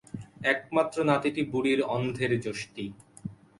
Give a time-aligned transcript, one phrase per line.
[0.43, 2.85] একমাত্র নাতিটি বুড়ির অন্ধের যষ্টি।